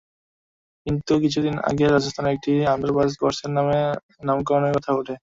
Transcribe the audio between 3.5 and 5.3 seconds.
নামে নামকরণের কথা ওঠে।